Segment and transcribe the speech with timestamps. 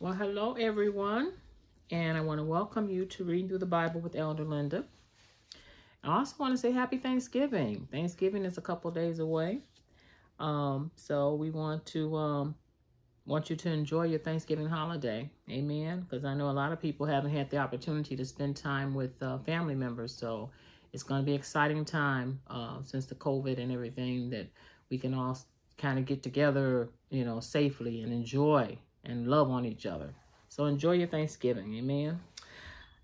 [0.00, 1.32] Well, hello everyone,
[1.90, 4.84] and I want to welcome you to Reading Through the Bible with Elder Linda.
[6.04, 7.88] I also want to say Happy Thanksgiving.
[7.90, 9.58] Thanksgiving is a couple days away,
[10.38, 12.54] um, so we want to um,
[13.26, 15.28] want you to enjoy your Thanksgiving holiday.
[15.50, 16.06] Amen.
[16.08, 19.20] Because I know a lot of people haven't had the opportunity to spend time with
[19.20, 20.48] uh, family members, so
[20.92, 24.46] it's going to be exciting time uh, since the COVID and everything that
[24.90, 25.36] we can all
[25.76, 28.78] kind of get together, you know, safely and enjoy
[29.08, 30.14] and love on each other.
[30.48, 31.74] So enjoy your Thanksgiving.
[31.74, 32.20] Amen.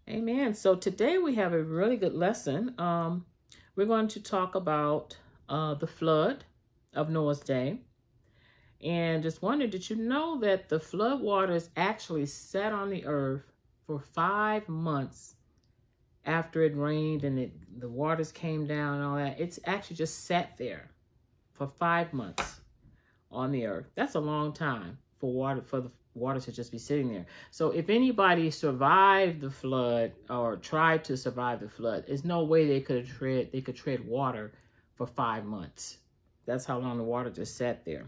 [0.08, 0.54] Amen.
[0.54, 2.74] So today we have a really good lesson.
[2.78, 3.24] Um,
[3.74, 5.16] we're going to talk about
[5.48, 6.44] uh, the flood
[6.92, 7.78] of Noah's day.
[8.82, 13.50] And just wondered, did you know that the flood waters actually sat on the earth
[13.86, 15.36] for five months
[16.26, 19.40] after it rained and it, the waters came down and all that?
[19.40, 20.90] It's actually just sat there
[21.54, 22.60] for five months
[23.30, 23.86] on the earth.
[23.94, 27.24] That's a long time for water for the water to just be sitting there.
[27.50, 32.68] So if anybody survived the flood or tried to survive the flood, there's no way
[32.68, 34.52] they could tread they could tread water
[34.96, 35.96] for five months.
[36.44, 38.04] That's how long the water just sat there.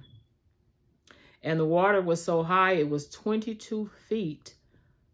[1.42, 4.54] And the water was so high, it was 22 feet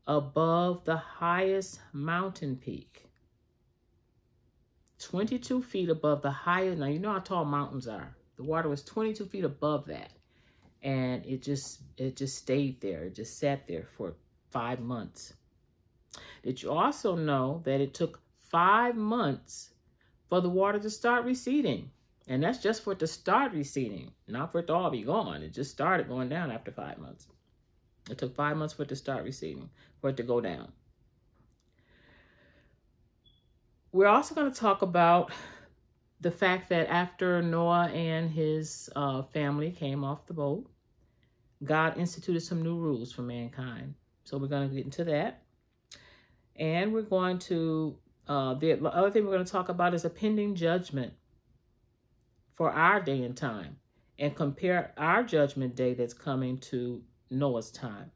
[0.08, 3.06] above the highest mountain peak.
[4.98, 6.78] 22 feet above the highest.
[6.78, 8.16] Now, you know how tall mountains are.
[8.34, 10.10] The water was 22 feet above that
[10.82, 13.04] and it just it just stayed there.
[13.04, 14.14] It just sat there for
[14.50, 15.32] five months.
[16.42, 19.70] Did you also know that it took five months
[20.28, 21.90] for the water to start receding?
[22.28, 25.42] And that's just for it to start receding not for it to all be gone.
[25.42, 27.26] It just started going down after five months.
[28.10, 30.72] It took five months for it to start receding for it to go down.
[33.92, 35.30] We're also going to talk about
[36.22, 40.70] the fact that after Noah and his uh, family came off the boat,
[41.64, 43.94] God instituted some new rules for mankind.
[44.24, 45.42] So we're going to get into that.
[46.56, 47.96] And we're going to,
[48.28, 51.12] uh, the other thing we're going to talk about is a pending judgment
[52.54, 53.76] for our day and time
[54.18, 58.12] and compare our judgment day that's coming to Noah's time.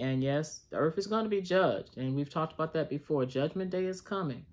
[0.00, 1.98] And yes, the earth is going to be judged.
[1.98, 3.24] And we've talked about that before.
[3.26, 4.44] Judgment day is coming.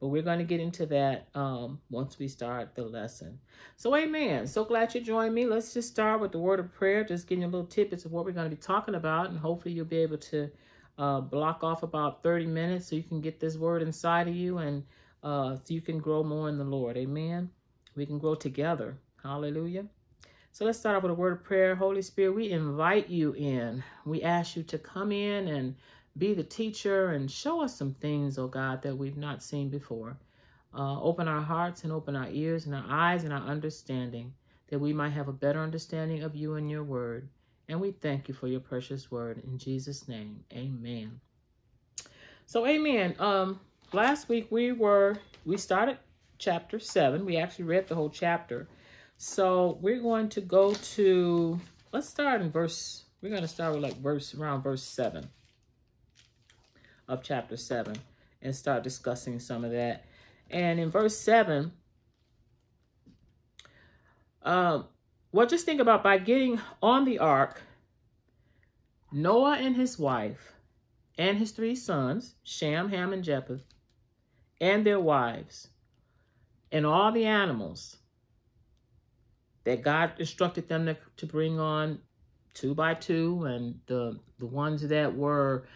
[0.00, 3.38] But we're going to get into that um, once we start the lesson.
[3.76, 4.46] So, amen.
[4.46, 5.46] So glad you joined me.
[5.46, 8.24] Let's just start with the word of prayer, just getting a little tidbits of what
[8.24, 9.30] we're going to be talking about.
[9.30, 10.50] And hopefully you'll be able to
[10.98, 14.58] uh, block off about 30 minutes so you can get this word inside of you
[14.58, 14.82] and
[15.22, 16.96] uh, so you can grow more in the Lord.
[16.96, 17.50] Amen.
[17.94, 18.98] We can grow together.
[19.22, 19.86] Hallelujah.
[20.52, 21.74] So let's start off with a word of prayer.
[21.74, 23.82] Holy Spirit, we invite you in.
[24.06, 25.74] We ask you to come in and
[26.18, 30.16] be the teacher and show us some things, oh God, that we've not seen before.
[30.74, 34.32] Uh, open our hearts and open our ears and our eyes and our understanding
[34.68, 37.28] that we might have a better understanding of you and your word.
[37.68, 39.42] And we thank you for your precious word.
[39.44, 41.20] In Jesus' name, amen.
[42.46, 43.14] So, amen.
[43.18, 43.60] Um,
[43.92, 45.98] last week we were, we started
[46.38, 47.24] chapter 7.
[47.24, 48.68] We actually read the whole chapter.
[49.16, 51.58] So, we're going to go to,
[51.92, 55.28] let's start in verse, we're going to start with like verse, around verse 7
[57.08, 57.96] of chapter 7
[58.42, 60.04] and start discussing some of that.
[60.50, 61.72] And in verse 7,
[64.42, 64.86] um,
[65.32, 67.60] well, just think about by getting on the ark,
[69.12, 70.52] Noah and his wife
[71.18, 73.64] and his three sons, Shem, Ham, and Japheth,
[74.60, 75.68] and their wives,
[76.70, 77.96] and all the animals
[79.64, 81.98] that God instructed them to, to bring on
[82.54, 85.66] two by two, and the, the ones that were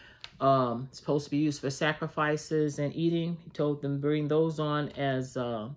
[0.41, 3.37] um, supposed to be used for sacrifices and eating.
[3.43, 5.69] He told them bring those on as uh,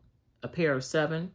[0.43, 1.31] a pair of seven.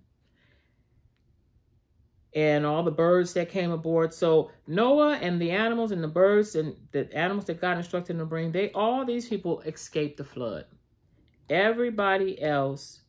[2.35, 4.13] And all the birds that came aboard.
[4.13, 8.19] So Noah and the animals and the birds and the animals that God instructed them
[8.19, 10.65] to bring, they all these people escaped the flood.
[11.49, 13.01] Everybody else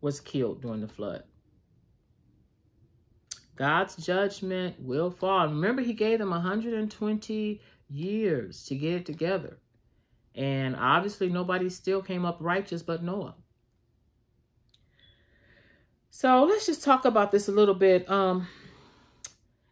[0.00, 1.24] was killed during the flood.
[3.56, 5.46] God's judgment will fall.
[5.46, 7.60] Remember, he gave them 120
[7.92, 9.58] years to get it together.
[10.34, 13.34] And obviously nobody still came up righteous but Noah.
[16.10, 18.08] So let's just talk about this a little bit.
[18.10, 18.46] Um,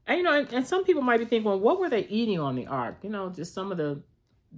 [0.06, 2.40] and, you know, and, and, some people might be thinking, well, what were they eating
[2.40, 2.96] on the ark?
[3.02, 4.02] You know, just some of the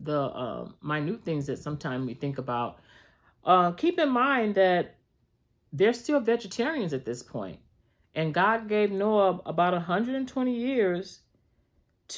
[0.04, 2.78] the uh, minute things that sometimes we think about.
[3.44, 4.94] Uh, keep in mind that
[5.72, 7.24] they're still vegetarians at this.
[8.14, 11.20] And God gave Noah about 120 years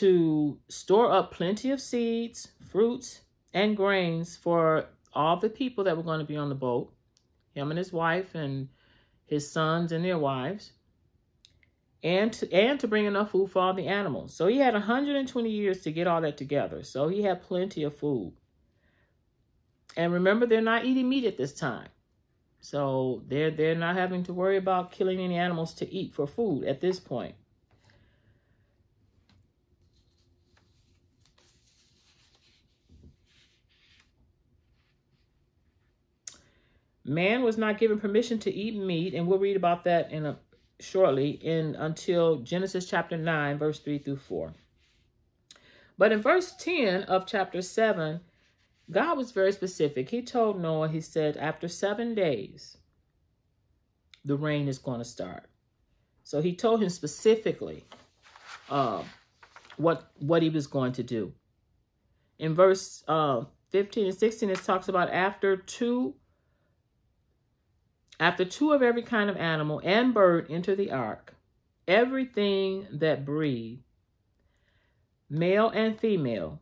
[0.00, 6.02] to store up plenty of seeds, fruits, and grains for all the people that were
[6.02, 6.92] going to be on the boat,
[7.54, 8.68] him and his wife and
[9.26, 10.72] his sons and their wives.
[12.02, 14.34] and to, and to bring enough food for all the animals.
[14.36, 16.82] So he had 120 years to get all that together.
[16.84, 18.34] So he had plenty of food.
[19.96, 21.88] And remember, they're not eating meat at this time.
[22.60, 26.64] So they're they're not having to worry about killing any animals to eat for food
[26.64, 27.34] at this point.
[37.04, 40.38] Man was not given permission to eat meat, and we'll read about that in a
[40.80, 44.52] shortly in until Genesis chapter 9, verse 3 through 4.
[45.96, 48.20] But in verse 10 of chapter 7,
[48.90, 50.10] God was very specific.
[50.10, 52.76] He told Noah, he said, after seven days,
[54.24, 55.44] the rain is going to start.
[56.24, 57.84] So he told him specifically
[58.68, 59.02] uh,
[59.76, 61.32] what, what he was going to do.
[62.38, 66.14] In verse uh, 15 and 16, it talks about after two
[68.20, 71.34] after two of every kind of animal and bird enter the ark,
[71.88, 73.82] everything that breathed,
[75.28, 76.60] male and female,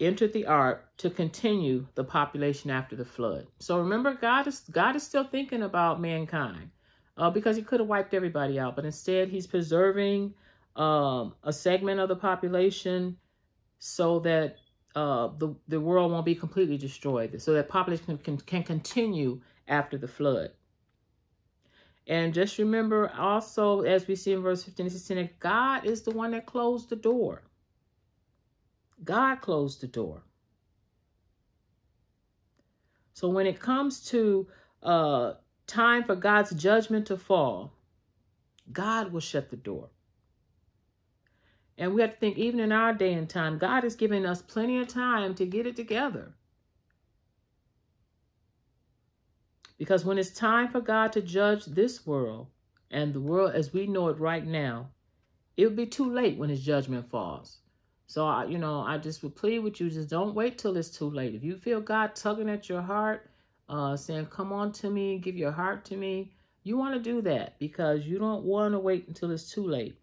[0.00, 3.46] entered the ark to continue the population after the flood.
[3.60, 6.70] So remember, God is God is still thinking about mankind
[7.16, 10.34] uh, because he could have wiped everybody out, but instead he's preserving
[10.76, 13.16] um, a segment of the population
[13.78, 14.56] so that
[14.94, 19.98] uh, the, the world won't be completely destroyed, so that population can, can continue after
[19.98, 20.50] the flood.
[22.06, 26.02] And just remember also, as we see in verse 15 and 16, that God is
[26.02, 27.42] the one that closed the door.
[29.02, 30.22] God closed the door.
[33.14, 34.46] So when it comes to
[34.82, 35.34] uh,
[35.66, 37.72] time for God's judgment to fall,
[38.72, 39.88] God will shut the door.
[41.76, 44.42] And we have to think, even in our day and time, God has given us
[44.42, 46.32] plenty of time to get it together.
[49.76, 52.46] Because when it's time for God to judge this world
[52.90, 54.88] and the world as we know it right now,
[55.56, 57.58] it will be too late when his judgment falls.
[58.06, 60.90] So, I, you know, I just would plead with you, just don't wait till it's
[60.90, 61.34] too late.
[61.34, 63.30] If you feel God tugging at your heart,
[63.68, 66.32] uh, saying, come on to me, give your heart to me,
[66.62, 69.98] you want to do that because you don't want to wait until it's too late.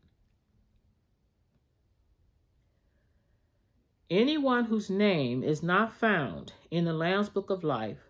[4.11, 8.09] Anyone whose name is not found in the Lamb's Book of Life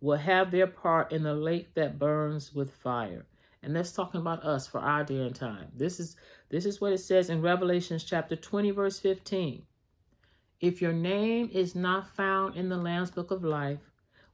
[0.00, 3.26] will have their part in the lake that burns with fire.
[3.62, 5.68] And that's talking about us for our day and time.
[5.76, 6.16] This is
[6.48, 9.66] this is what it says in Revelations chapter 20, verse 15.
[10.60, 13.80] If your name is not found in the Lamb's Book of Life,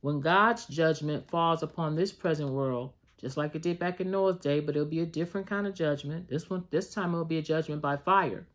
[0.03, 4.39] when God's judgment falls upon this present world, just like it did back in Noah's
[4.39, 6.29] day, but it'll be a different kind of judgment.
[6.29, 8.47] This one, this time it'll be a judgment by fire.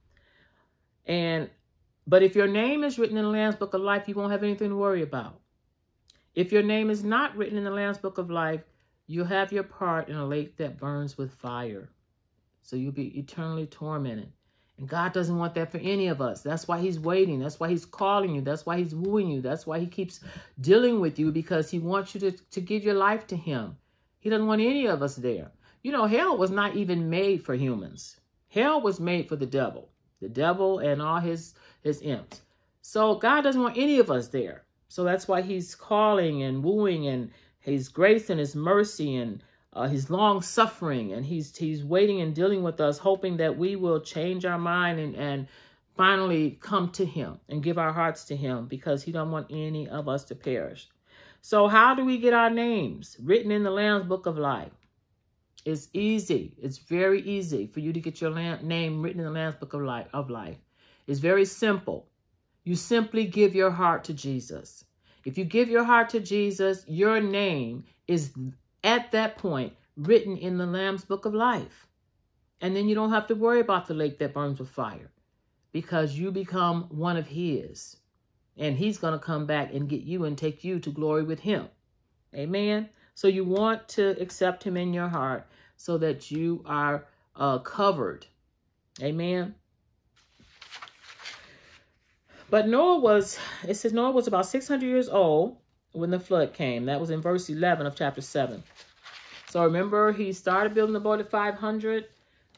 [1.06, 1.50] And
[2.08, 4.44] but if your name is written in the Lamb's Book of Life, you won't have
[4.44, 5.40] anything to worry about.
[6.36, 8.62] If your name is not written in the Lamb's Book of Life,
[9.08, 11.90] you'll have your part in a lake that burns with fire.
[12.62, 14.32] So you'll be eternally tormented.
[14.78, 16.42] And God doesn't want that for any of us.
[16.42, 17.40] That's why he's waiting.
[17.40, 18.42] That's why he's calling you.
[18.42, 19.42] That's why he's wooing you.
[19.42, 20.20] That's why he keeps
[20.60, 23.78] dealing with you because he wants you to, to give your life to him.
[24.20, 25.52] He doesn't want any of us there.
[25.82, 28.20] You know, hell was not even made for humans.
[28.50, 29.90] Hell was made for the devil.
[30.20, 31.54] The devil and all his
[31.86, 32.42] his imps.
[32.82, 34.64] So God doesn't want any of us there.
[34.90, 39.42] So that's why he's calling and wooing and his grace and his mercy and
[39.74, 41.14] uh, his long suffering.
[41.14, 45.00] And he's he's waiting and dealing with us, hoping that we will change our mind
[45.00, 45.48] and, and
[45.96, 49.88] finally come to him and give our hearts to him because he don't want any
[49.88, 50.90] of us to perish.
[51.42, 54.72] So how do we get our names written in the Lamb's Book of Life?
[55.64, 56.56] It's easy.
[56.62, 59.82] It's very easy for you to get your name written in the Lamb's Book of
[59.82, 60.08] Life.
[60.14, 60.58] Of life.
[61.08, 62.08] It's very simple.
[62.64, 64.84] You simply give your heart to Jesus.
[65.24, 68.34] If you give your heart to Jesus, your name is
[68.84, 71.88] at that point written in the Lamb's Book of Life.
[72.62, 75.12] And then you don't have to worry about the lake that burns with fire
[75.72, 77.98] because you become one of his.
[78.58, 81.40] And he's going to come back and get you and take you to glory with
[81.40, 81.68] him.
[82.34, 82.90] Amen.
[83.14, 85.48] So you want to accept him in your heart
[85.78, 88.26] so that you are uh, covered.
[89.02, 89.56] Amen.
[92.50, 95.58] But Noah was, it says Noah was about 600 years old
[95.94, 96.86] when the flood came.
[96.86, 98.64] That was in verse 11 of chapter 7.
[99.50, 102.06] So remember, he started building the boat at 500.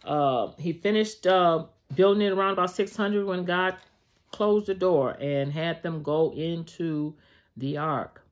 [0.03, 1.65] Uh, he finished uh,
[1.95, 3.75] building it around about 600 when God
[4.31, 7.15] closed the door and had them go into
[7.55, 8.23] the ark.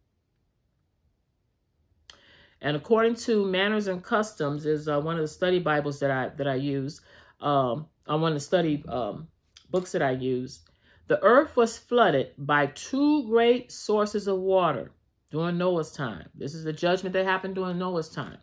[2.62, 6.29] And according to Manners and Customs is uh, one of the study Bibles that I
[6.29, 7.01] that I use.
[7.39, 9.27] Um, I want to study um,
[9.69, 10.62] books that I use.
[11.07, 14.91] The earth was flooded by two great sources of water
[15.31, 16.29] during Noah's time.
[16.33, 18.38] This is the judgment that happened during Noah's time.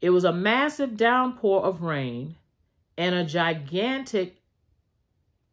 [0.00, 2.36] It was a massive downpour of rain
[2.96, 4.42] and a gigantic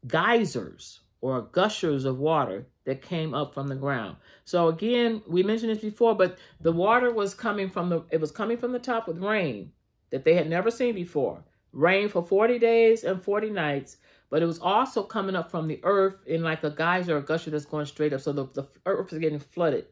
[0.07, 4.17] geysers or gushers of water that came up from the ground.
[4.43, 8.31] So again, we mentioned this before, but the water was coming from the it was
[8.31, 9.71] coming from the top with rain
[10.09, 11.43] that they had never seen before.
[11.71, 13.97] Rain for 40 days and 40 nights,
[14.31, 17.51] but it was also coming up from the earth in like a geyser or gusher
[17.51, 18.21] that's going straight up.
[18.21, 19.85] So the, the earth is getting flooded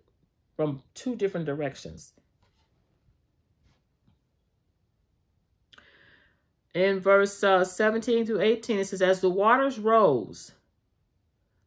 [0.56, 2.14] from two different directions.
[6.74, 10.54] In verse uh, 17 through 18, it says, As the waters rose,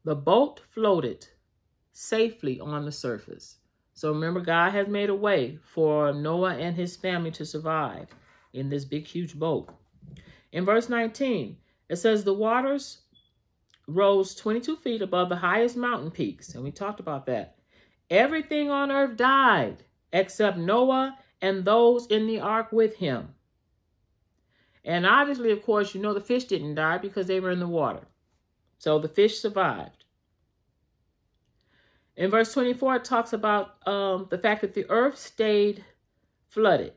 [0.04, 1.26] the boat floated
[1.92, 3.58] safely on the surface.
[3.92, 8.08] So remember, God has made a way for Noah and his family to survive
[8.54, 9.68] in this big, huge boat.
[10.52, 11.58] In verse 19,
[11.92, 13.02] it says, The waters
[13.86, 16.54] rose 22 feet above the highest mountain peaks.
[16.54, 17.58] And we talked about that.
[18.08, 23.34] Everything on earth died except Noah and those in the ark with him.
[24.86, 27.68] And obviously, of course, you know the fish didn't die because they were in the
[27.68, 28.06] water.
[28.78, 30.04] So the fish survived.
[32.16, 35.84] In verse 24, it talks about um, the fact that the earth stayed
[36.48, 36.94] flooded.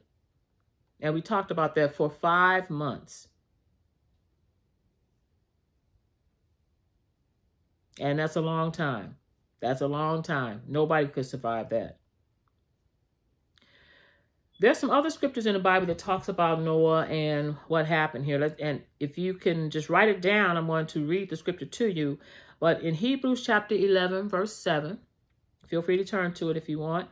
[1.02, 3.28] And we talked about that for five months.
[8.00, 9.16] And that's a long time.
[9.60, 10.62] That's a long time.
[10.68, 11.98] Nobody could survive that.
[14.60, 18.56] There's some other scriptures in the Bible that talks about Noah and what happened here.
[18.60, 21.88] And if you can just write it down, I'm going to read the scripture to
[21.88, 22.20] you.
[22.60, 24.98] But in Hebrews chapter 11, verse 7,
[25.68, 27.10] feel free to turn to it if you want.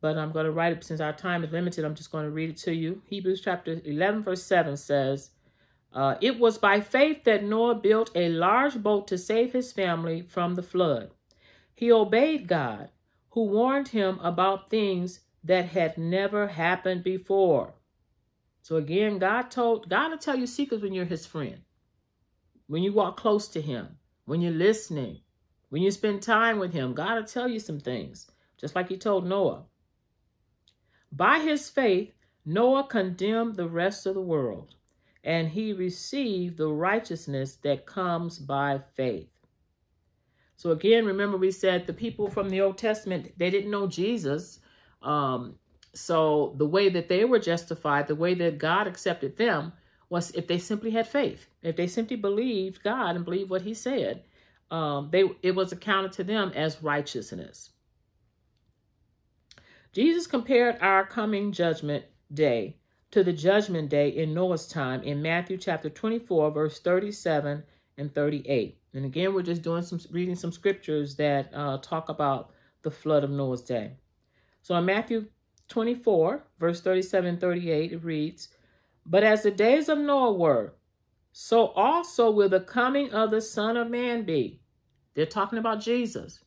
[0.00, 1.84] But I'm going to write it since our time is limited.
[1.84, 3.02] I'm just going to read it to you.
[3.06, 5.30] Hebrews chapter 11, verse 7 says,
[5.92, 10.22] uh, It was by faith that Noah built a large boat to save his family
[10.22, 11.10] from the flood.
[11.74, 12.90] He obeyed God,
[13.30, 17.74] who warned him about things that had never happened before.
[18.62, 21.62] So again, God told God will tell you secrets when you're his friend.
[22.66, 25.22] When you walk close to him, when you're listening,
[25.70, 28.96] when you spend time with him, God will tell you some things, just like he
[28.96, 29.64] told Noah.
[31.10, 32.12] By his faith,
[32.44, 34.74] Noah condemned the rest of the world,
[35.24, 39.28] and he received the righteousness that comes by faith.
[40.56, 44.60] So again, remember we said the people from the Old Testament, they didn't know Jesus.
[45.02, 45.56] Um,
[45.94, 49.72] so the way that they were justified, the way that God accepted them
[50.08, 53.74] was if they simply had faith, if they simply believed God and believed what he
[53.74, 54.24] said,
[54.70, 57.70] um, they it was accounted to them as righteousness.
[59.92, 62.76] Jesus compared our coming judgment day
[63.10, 67.62] to the judgment day in Noah's time in Matthew chapter 24, verse 37
[67.98, 68.78] and 38.
[68.94, 72.50] And again, we're just doing some reading some scriptures that uh, talk about
[72.82, 73.92] the flood of Noah's day.
[74.62, 75.26] So in Matthew
[75.68, 78.48] 24, verse 37 and 38, it reads,
[79.06, 80.74] But as the days of Noah were,
[81.32, 84.60] so also will the coming of the Son of Man be.
[85.14, 86.40] They're talking about Jesus.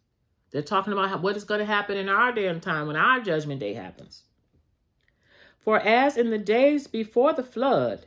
[0.52, 3.22] They're talking about what is going to happen in our day and time when our
[3.22, 4.24] judgment day happens.
[5.64, 8.06] For as in the days before the flood,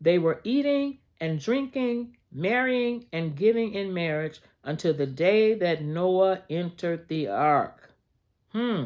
[0.00, 6.42] they were eating and drinking, marrying and giving in marriage until the day that Noah
[6.48, 7.92] entered the ark.
[8.52, 8.84] Hmm.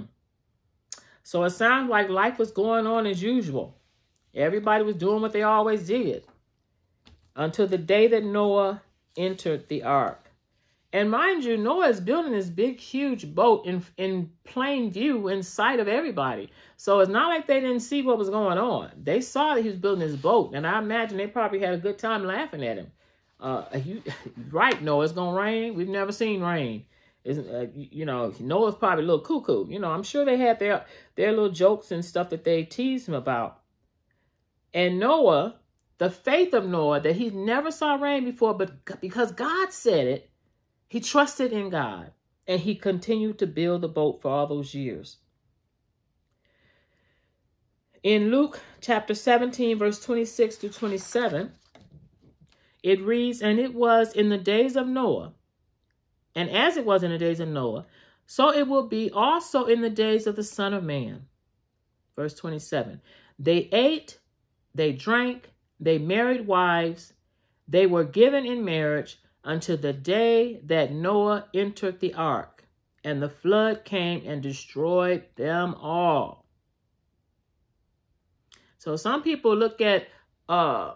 [1.23, 3.76] So it sounds like life was going on as usual.
[4.35, 6.25] Everybody was doing what they always did
[7.37, 8.83] until the day that Noah
[9.17, 10.29] entered the ark.
[10.92, 15.42] And mind you, Noah is building this big, huge boat in, in plain view in
[15.42, 16.50] sight of everybody.
[16.76, 18.90] So it's not like they didn't see what was going on.
[19.00, 20.52] They saw that he was building this boat.
[20.54, 22.90] And I imagine they probably had a good time laughing at him.
[23.38, 24.02] Uh, you,
[24.50, 25.75] right, Noah, it's going to rain.
[25.75, 26.87] We've never seen rain
[27.25, 29.66] isn't uh, you know Noah's probably a little cuckoo.
[29.68, 30.85] You know, I'm sure they had their
[31.16, 33.61] their little jokes and stuff that they teased him about.
[34.73, 35.56] And Noah,
[35.99, 40.29] the faith of Noah that he never saw rain before, but because God said it,
[40.90, 42.11] he trusted in God
[42.49, 45.18] and he continued to build the boat for all those years.
[48.02, 51.52] In Luke chapter 17, verse 26 to 27,
[52.82, 55.32] it reads, And it was in the days of Noah
[56.35, 57.87] and as it was in the days of Noah,
[58.26, 61.26] so it will be also in the days of the Son of Man.
[62.16, 63.00] Verse 27
[63.38, 64.18] They ate,
[64.75, 67.12] they drank, they married wives,
[67.68, 72.64] they were given in marriage until the day that Noah entered the ark,
[73.04, 76.47] and the flood came and destroyed them all.
[78.78, 80.09] So some people look at
[80.49, 80.94] uh,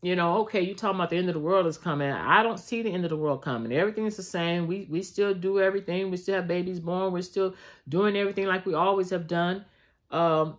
[0.00, 2.10] you know, okay, you talking about the end of the world is coming.
[2.10, 3.72] I don't see the end of the world coming.
[3.72, 4.68] Everything is the same.
[4.68, 6.10] We we still do everything.
[6.10, 7.12] We still have babies born.
[7.12, 7.54] We're still
[7.88, 9.64] doing everything like we always have done.
[10.10, 10.58] Um,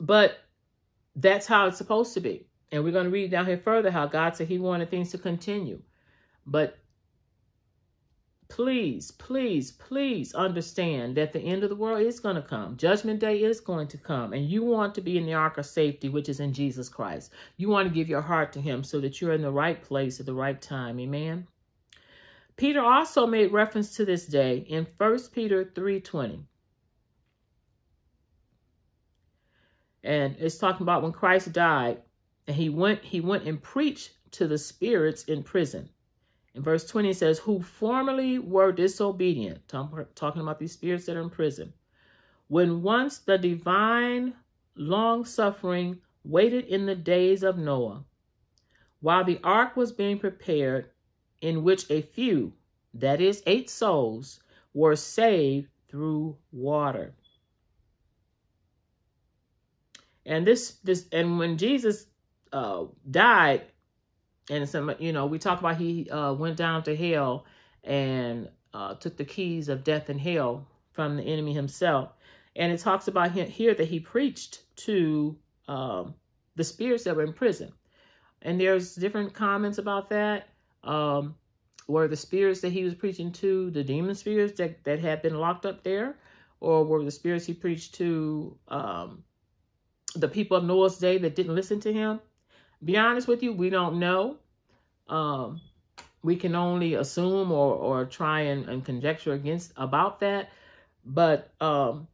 [0.00, 0.38] but
[1.16, 2.46] that's how it's supposed to be.
[2.72, 5.18] And we're going to read down here further how God said he wanted things to
[5.18, 5.80] continue.
[6.46, 6.78] But
[8.48, 12.76] please, please, please understand that the end of the world is going to come.
[12.76, 14.32] Judgment day is going to come.
[14.32, 17.32] And you want to be in the ark of safety, which is in Jesus Christ.
[17.56, 20.18] You want to give your heart to him so that you're in the right place
[20.18, 20.98] at the right time.
[20.98, 21.46] Amen.
[22.56, 26.42] Peter also made reference to this day in 1 Peter 3.20.
[30.02, 31.98] And it's talking about when Christ died
[32.46, 35.88] and he went, he went and preached to the spirits in prison
[36.56, 41.20] in verse 20, it says, Who formerly were disobedient, talking about these spirits that are
[41.20, 41.74] in prison,
[42.48, 44.32] when once the divine
[44.74, 48.04] long suffering waited in the days of Noah,
[49.00, 50.88] while the ark was being prepared,
[51.42, 52.54] in which a few,
[52.94, 54.40] that is, eight souls,
[54.72, 57.14] were saved through water.
[60.24, 62.06] And this, this, and when Jesus
[62.52, 63.62] uh, died,
[64.50, 67.44] and some you know we talk about he uh, went down to hell
[67.84, 72.12] and uh, took the keys of death and hell from the enemy himself.
[72.56, 75.36] And it talks about him here that he preached to
[75.68, 76.14] um,
[76.56, 77.72] the spirits that were in prison.
[78.42, 80.48] And there's different comments about that
[80.84, 81.34] um,
[81.86, 85.38] were the spirits that he was preaching to the demon spirits that, that had been
[85.38, 86.16] locked up there?
[86.60, 89.22] Or were the spirits he preached to um,
[90.14, 92.20] the people of noah's day that didn't listen to him
[92.84, 94.36] be honest with you, we don't know.
[95.08, 95.60] Um,
[96.22, 100.50] we can only assume or, or try and, and conjecture against about that.
[101.04, 102.08] But um,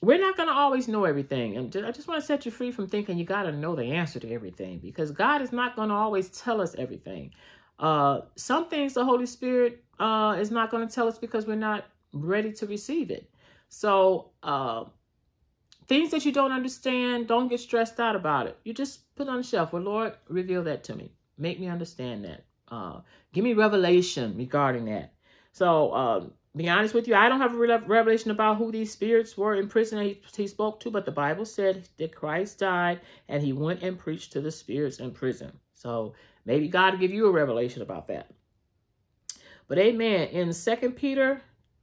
[0.00, 1.56] we're not going to always know everything.
[1.56, 3.84] And I just want to set you free from thinking you got to know the
[3.84, 7.32] answer to everything because God is not going to always tell us everything.
[7.78, 11.56] Uh, some things the Holy Spirit uh, is not going to tell us because we're
[11.56, 13.28] not ready to receive it.
[13.68, 14.84] So uh,
[15.88, 18.58] Things that you don't understand, don't get stressed out about it.
[18.64, 19.72] You just put on the shelf.
[19.72, 21.12] Well, Lord, reveal that to me.
[21.38, 22.44] Make me understand that.
[22.68, 23.00] Uh,
[23.32, 25.12] give me revelation regarding that.
[25.52, 29.36] So, um, be honest with you, I don't have a revelation about who these spirits
[29.36, 33.42] were in prison he, he spoke to, but the Bible said that Christ died and
[33.42, 35.52] he went and preached to the spirits in prison.
[35.74, 36.14] So
[36.44, 38.30] maybe God will give you a revelation about that.
[39.66, 40.28] But amen.
[40.28, 41.40] In Second Peter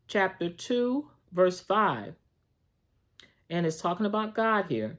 [0.07, 2.13] chapter 2, verse 5,
[3.49, 4.97] and it's talking about God here.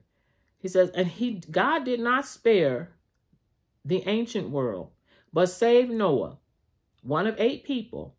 [0.58, 2.90] He says, and he God did not spare
[3.84, 4.90] the ancient world,
[5.32, 6.38] but saved Noah,
[7.02, 8.14] one of eight people,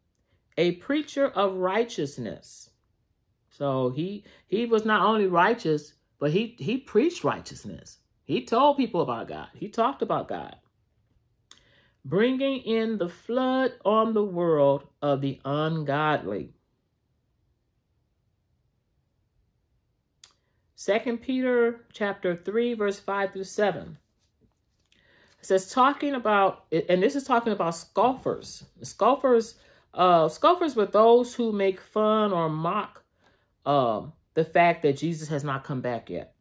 [0.57, 2.69] a preacher of righteousness.
[3.49, 7.99] So he he was not only righteous, but he he preached righteousness.
[8.23, 9.49] He told people about God.
[9.53, 10.55] He talked about God.
[12.05, 16.53] Bringing in the flood on the world of the ungodly.
[20.81, 23.99] Second Peter chapter 3, verse 5 through 7.
[25.39, 28.63] It says talking about, and this is talking about scoffers.
[28.81, 29.57] Scoffers,
[29.93, 33.03] uh, scoffers were those who make fun or mock
[33.63, 34.01] uh,
[34.33, 36.33] the fact that Jesus has not come back yet.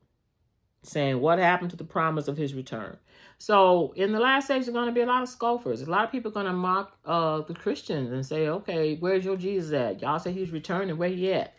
[0.85, 2.96] Saying what happened to the promise of his return.
[3.37, 5.83] So in the last days, there's going to be a lot of scoffers.
[5.83, 9.22] A lot of people are going to mock uh, the Christians and say, okay, where's
[9.22, 10.00] your Jesus at?
[10.00, 10.96] Y'all say he's returning.
[10.96, 11.53] Where he at?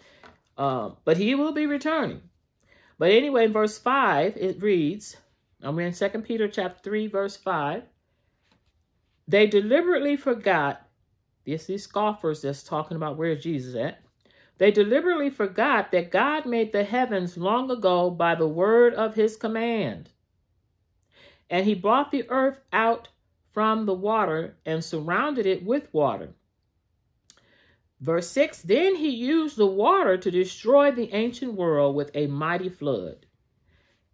[0.57, 2.21] Uh, but he will be returning.
[3.01, 5.17] But anyway, in verse 5, it reads,
[5.63, 7.81] I'm in 2 Peter chapter 3, verse 5.
[9.27, 10.87] They deliberately forgot,
[11.43, 14.03] this these scoffers that's talking about where Jesus at.
[14.59, 19.35] They deliberately forgot that God made the heavens long ago by the word of his
[19.35, 20.11] command.
[21.49, 23.07] And he brought the earth out
[23.51, 26.35] from the water and surrounded it with water.
[28.01, 32.69] Verse 6 Then he used the water to destroy the ancient world with a mighty
[32.69, 33.25] flood.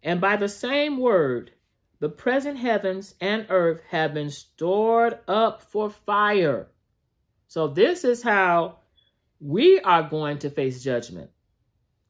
[0.02, 1.50] And by the same word,
[1.98, 6.68] the present heavens and earth have been stored up for fire.
[7.48, 8.80] So, this is how
[9.40, 11.30] we are going to face judgment.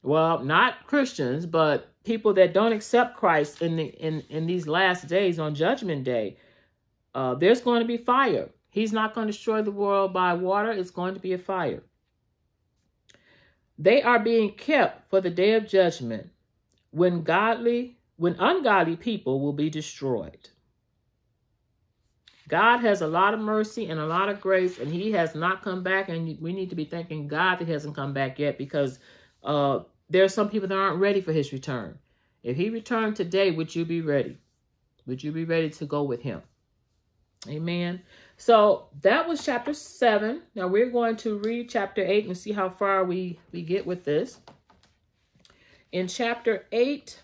[0.03, 5.07] Well, not Christians, but people that don't accept Christ in, the, in, in these last
[5.07, 6.39] days on Judgment Day.
[7.15, 8.51] Uh, there's going to be fire.
[8.71, 10.71] He's not going to destroy the world by water.
[10.71, 11.83] It's going to be a fire.
[13.79, 16.31] They are being kept for the day of judgment
[16.91, 20.49] when godly, when ungodly people will be destroyed.
[22.49, 25.63] God has a lot of mercy and a lot of grace, and he has not
[25.63, 26.09] come back.
[26.09, 28.99] And we need to be thanking God that he hasn't come back yet because
[29.45, 31.99] uh, there are some people that aren't ready for his return.
[32.43, 34.39] If he returned today, would you be ready?
[35.07, 36.43] Would you be ready to go with him?
[37.47, 38.03] Amen.
[38.37, 40.43] So that was chapter 7.
[40.55, 44.05] Now we're going to read chapter 8 and see how far we, we get with
[44.05, 44.41] this.
[45.93, 47.21] In chapter 8,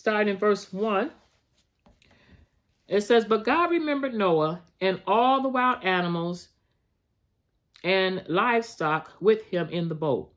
[0.00, 1.10] starting in verse 1.
[2.88, 6.48] It says, But God remembered Noah and all the wild animals
[7.84, 10.32] and livestock with him in the boat.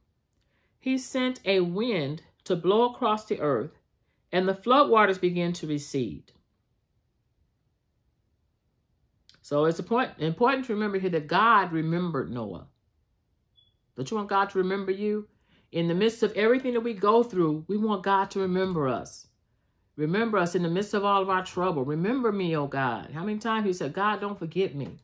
[0.80, 3.80] He sent a wind to blow across the earth,
[4.34, 6.33] and the flood waters began to recede.
[9.44, 12.66] So it's important to remember here that God remembered Noah.
[13.96, 15.28] Don't you want God to remember you?
[15.74, 19.28] In the midst of everything that we go through, we want God to remember us.
[19.98, 21.84] Remember us in the midst of all of our trouble.
[21.84, 23.12] Remember me, oh God.
[23.14, 25.04] How many times he said, God, don't forget me.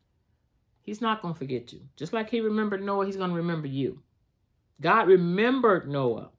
[0.81, 1.81] He's not going to forget you.
[1.97, 4.01] Just like he remembered Noah, he's going to remember you.
[4.79, 6.29] God remembered Noah.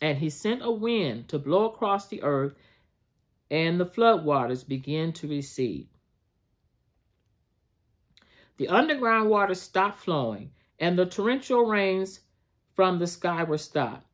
[0.00, 2.54] And he sent a wind to blow across the earth,
[3.50, 5.88] and the flood waters began to recede.
[8.58, 12.20] The underground water stopped flowing, and the torrential rains
[12.74, 14.06] from the sky were stopped.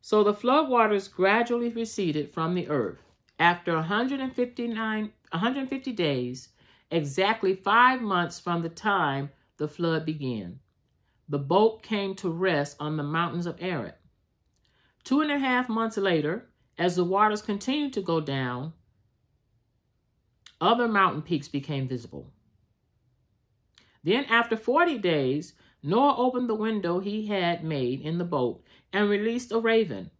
[0.00, 3.02] So the flood waters gradually receded from the earth.
[3.38, 6.48] After 159, 150 days,
[6.90, 10.60] exactly five months from the time the flood began,
[11.28, 14.00] the boat came to rest on the mountains of Ararat.
[15.02, 18.72] Two and a half months later, as the waters continued to go down,
[20.60, 22.32] other mountain peaks became visible.
[24.06, 29.10] Then, after 40 days, Noah opened the window he had made in the boat and
[29.10, 30.12] released a raven.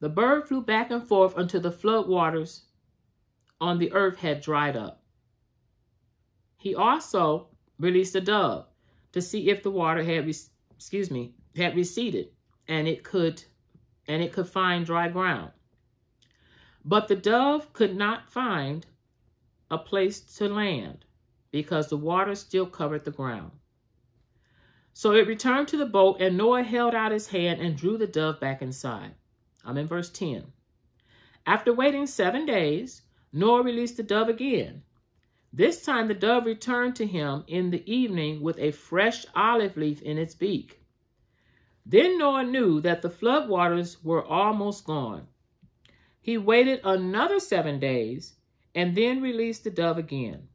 [0.00, 2.66] The bird flew back and forth until the flood waters
[3.58, 5.02] on the earth had dried up.
[6.58, 8.66] He also released a dove
[9.12, 10.28] to see if the water had,
[10.76, 12.28] excuse me, had receded
[12.68, 13.42] and it could
[14.08, 15.52] and it could find dry ground.
[16.84, 18.84] But the dove could not find
[19.70, 21.06] a place to land
[21.52, 23.52] because the water still covered the ground.
[24.94, 28.06] So it returned to the boat, and Noah held out his hand and drew the
[28.06, 29.14] dove back inside.
[29.64, 30.52] I'm in verse 10.
[31.46, 34.82] After waiting seven days, Noah released the dove again.
[35.52, 40.02] This time the dove returned to him in the evening with a fresh olive leaf
[40.02, 40.80] in its beak.
[41.84, 45.26] Then Noah knew that the flood waters were almost gone.
[46.20, 48.34] He waited another seven days
[48.74, 50.48] and then released the dove again.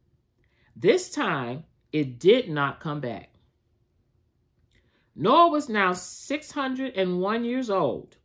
[0.79, 3.33] This time, it did not come back.
[5.15, 8.17] Noah was now 601 years old.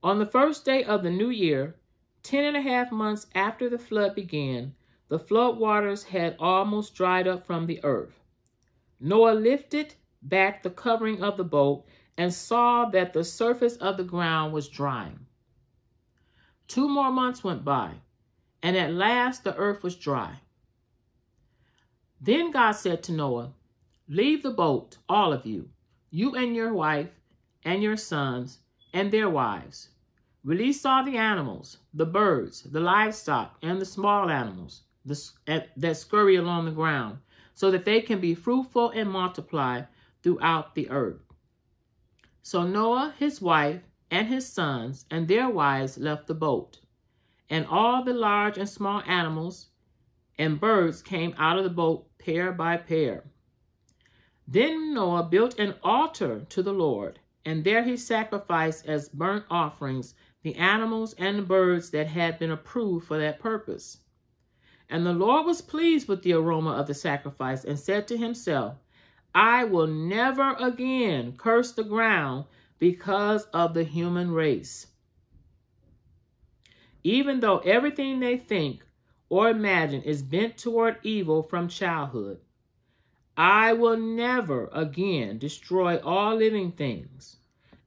[0.00, 1.74] On the first day of the new year,
[2.22, 4.76] ten and a half months after the flood began,
[5.08, 8.22] the flood waters had almost dried up from the earth.
[9.00, 11.84] Noah lifted back the covering of the boat
[12.16, 15.26] and saw that the surface of the ground was drying.
[16.68, 17.94] Two more months went by,
[18.62, 20.38] and at last the earth was dry.
[22.20, 23.52] Then God said to Noah,
[24.08, 25.68] Leave the boat, all of you,
[26.10, 27.10] you and your wife
[27.64, 28.58] and your sons
[28.92, 29.90] and their wives.
[30.44, 36.64] Release all the animals, the birds, the livestock, and the small animals that scurry along
[36.64, 37.18] the ground,
[37.54, 39.82] so that they can be fruitful and multiply
[40.22, 41.20] throughout the earth.
[42.42, 46.78] So Noah, his wife, and his sons and their wives left the boat,
[47.50, 49.68] and all the large and small animals
[50.38, 53.24] and birds came out of the boat pair by pair.
[54.48, 60.14] Then Noah built an altar to the Lord, and there he sacrificed as burnt offerings
[60.42, 63.98] the animals and the birds that had been approved for that purpose.
[64.88, 68.76] And the Lord was pleased with the aroma of the sacrifice and said to himself,
[69.34, 72.44] I will never again curse the ground
[72.78, 74.86] because of the human race.
[77.02, 78.85] Even though everything they think
[79.28, 82.38] or imagine is bent toward evil from childhood,
[83.36, 87.36] I will never again destroy all living things.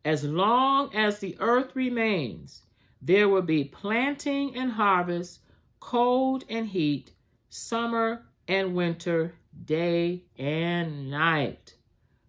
[0.05, 2.63] As long as the earth remains,
[3.01, 5.39] there will be planting and harvest,
[5.79, 7.11] cold and heat,
[7.49, 9.33] summer and winter,
[9.65, 11.73] day and night.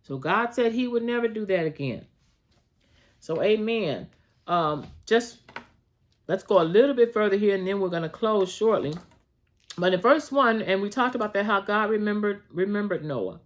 [0.03, 2.07] So God said he would never do that again.
[3.21, 4.09] So amen.
[4.47, 5.39] Um, just
[6.31, 8.95] Let's go a little bit further here and then we're going to close shortly.
[9.77, 13.41] But in verse 1, and we talked about that, how God remembered remembered Noah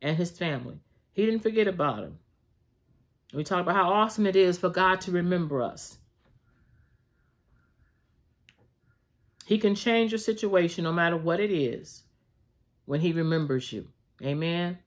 [0.00, 0.80] and his family.
[1.12, 2.18] He didn't forget about him.
[3.34, 5.98] We talked about how awesome it is for God to remember us.
[9.44, 12.04] He can change your situation no matter what it is
[12.86, 13.86] when he remembers you.
[14.22, 14.78] Amen.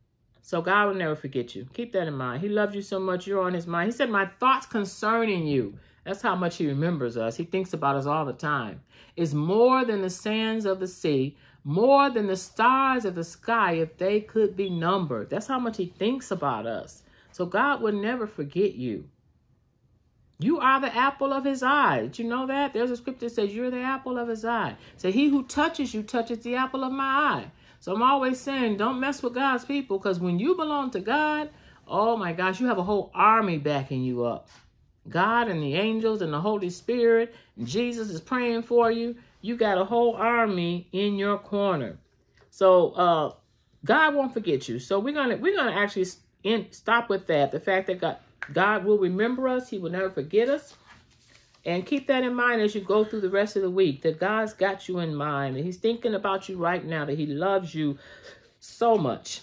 [0.41, 1.67] So God will never forget you.
[1.71, 2.41] Keep that in mind.
[2.41, 3.27] He loves you so much.
[3.27, 3.91] You're on his mind.
[3.91, 7.35] He said, my thoughts concerning you that's how much he remembers us.
[7.35, 8.79] He thinks about us all the time.
[9.17, 13.73] Is more than the sands of the sea, more than the stars of the sky
[13.73, 15.29] if they could be numbered.
[15.29, 17.03] That's how much he thinks about us.
[17.33, 19.09] So God would never forget you.
[20.39, 22.03] You are the apple of his eye.
[22.03, 22.71] Did you know that?
[22.71, 24.77] There's a scripture that says you're the apple of his eye.
[24.95, 27.51] So he who touches you touches the apple of my eye.
[27.81, 31.49] So I'm always saying, don't mess with God's people because when you belong to God,
[31.85, 34.47] oh my gosh, you have a whole army backing you up.
[35.09, 39.15] God and the angels and the Holy Spirit, Jesus is praying for you.
[39.41, 41.97] You got a whole army in your corner.
[42.49, 43.33] So uh,
[43.85, 44.79] God won't forget you.
[44.79, 46.05] So we're gonna we're gonna actually
[46.71, 47.51] stop with that.
[47.51, 48.17] The fact that God
[48.53, 49.69] God will remember us.
[49.69, 50.75] He will never forget us.
[51.65, 54.19] And keep that in mind as you go through the rest of the week, that
[54.19, 55.57] God's got you in mind.
[55.57, 57.97] And he's thinking about you right now, that he loves you
[58.59, 59.41] so much.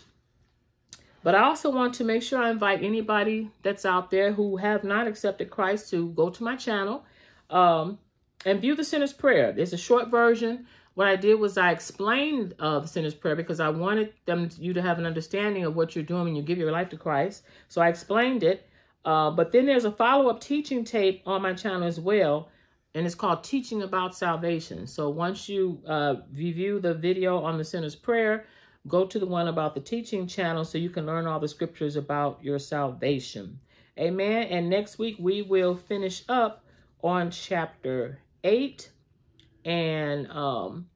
[1.25, 4.85] But I also want to make sure I invite anybody that's out there who have
[4.85, 7.05] not accepted Christ to go to my channel
[7.49, 7.99] um,
[8.45, 9.51] and view the sinner's prayer.
[9.51, 10.67] There's a short version.
[10.93, 14.75] What I did was I explained uh, the sinner's prayer because I wanted them you
[14.75, 17.45] to have an understanding of what you're doing when you give your life to Christ.
[17.69, 18.69] So I explained it.
[19.07, 22.51] Uh, but then there's a follow-up teaching tape on my channel as well,
[22.95, 24.87] and it's called Teaching About Salvation.
[24.87, 28.47] So once you uh, review the video on the sinner's prayer,
[28.87, 31.97] go to the one about the teaching channel so you can learn all the scriptures
[31.97, 33.59] about your salvation.
[33.99, 34.49] Amen.
[34.49, 36.65] And next week we will finish up
[37.03, 38.91] on chapter 8
[39.65, 40.87] and um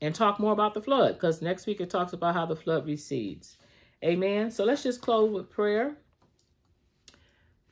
[0.00, 2.86] and talk more about the flood because next week it talks about how the flood
[2.86, 3.56] recedes.
[4.04, 4.50] Amen.
[4.50, 5.96] So let's just close with prayer.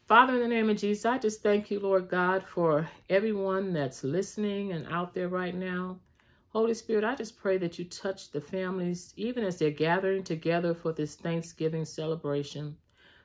[0.06, 4.04] Father, in the name of Jesus, I just thank you, Lord God, for everyone that's
[4.04, 5.98] listening and out there right now.
[6.52, 10.74] Holy Spirit, I just pray that you touch the families, even as they're gathering together
[10.74, 12.76] for this Thanksgiving celebration.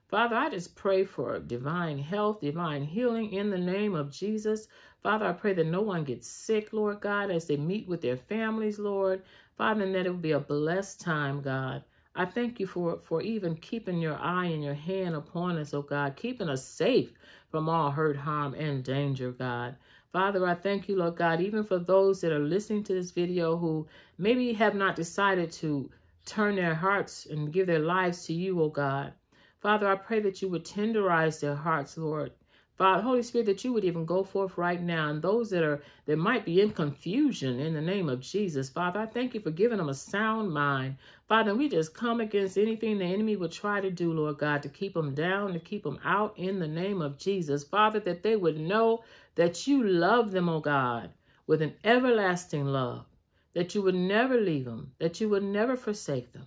[0.08, 4.68] Father, I just pray for divine health, divine healing in the name of Jesus.
[5.02, 8.16] Father, I pray that no one gets sick, Lord God, as they meet with their
[8.16, 9.24] families, Lord.
[9.58, 11.84] Father, and that it will be a blessed time, God.
[12.14, 15.82] I thank you for, for even keeping your eye and your hand upon us, oh
[15.82, 17.12] God, keeping us safe
[17.50, 19.76] from all hurt, harm, and danger, God.
[20.16, 23.58] Father, I thank you, Lord God, even for those that are listening to this video
[23.58, 23.86] who
[24.18, 25.92] maybe have not decided to
[26.26, 29.12] turn their hearts and give their lives to you, oh God.
[29.60, 32.32] Father, I pray that you would tenderize their hearts, Lord.
[32.78, 35.10] Father, Holy Spirit, that you would even go forth right now.
[35.10, 39.00] And those that are that might be in confusion in the name of Jesus, Father,
[39.00, 40.98] I thank you for giving them a sound mind.
[41.30, 44.70] Father, we just come against anything the enemy would try to do, Lord God, to
[44.70, 47.64] keep them down, to keep them out in the name of Jesus.
[47.64, 51.12] Father, that they would know that you love them, oh God,
[51.48, 53.06] with an everlasting love,
[53.54, 56.46] that you would never leave them, that you would never forsake them,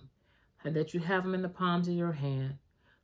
[0.63, 2.53] and that you have them in the palms of your hand.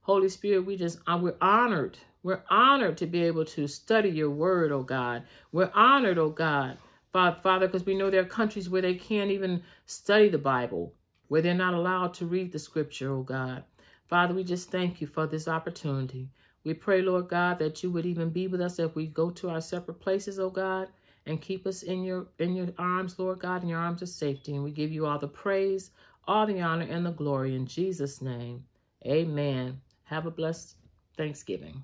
[0.02, 4.32] Holy Spirit, we just, uh, we're honored we're honored to be able to study your
[4.32, 5.28] word, oh God.
[5.52, 6.80] We're honored, oh God,
[7.14, 10.96] Father, because we know there are countries where they can't even study the Bible,
[11.28, 13.64] where they're not allowed to read the scripture, oh God.
[14.08, 16.28] Father, we just thank you for this opportunity.
[16.64, 19.50] We pray, Lord God, that you would even be with us if we go to
[19.52, 20.88] our separate places, oh God,
[21.28, 24.56] and keep us in your in your arms, Lord God, in your arms of safety.
[24.56, 25.92] And we give you all the praise,
[26.28, 28.66] all the honor, and the glory in Jesus' name.
[29.06, 29.80] Amen.
[30.06, 30.76] Have a blessed
[31.18, 31.84] Thanksgiving.